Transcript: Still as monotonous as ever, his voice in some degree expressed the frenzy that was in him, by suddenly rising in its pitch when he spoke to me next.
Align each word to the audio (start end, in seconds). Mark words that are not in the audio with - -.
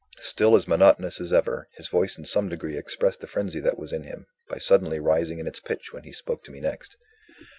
Still 0.23 0.55
as 0.55 0.67
monotonous 0.67 1.21
as 1.21 1.31
ever, 1.31 1.67
his 1.77 1.87
voice 1.87 2.17
in 2.17 2.25
some 2.25 2.49
degree 2.49 2.75
expressed 2.75 3.19
the 3.21 3.27
frenzy 3.27 3.59
that 3.59 3.77
was 3.77 3.93
in 3.93 4.01
him, 4.03 4.25
by 4.49 4.57
suddenly 4.57 4.99
rising 4.99 5.37
in 5.37 5.45
its 5.45 5.59
pitch 5.59 5.93
when 5.93 6.05
he 6.05 6.11
spoke 6.11 6.43
to 6.45 6.51
me 6.51 6.59
next. 6.59 6.97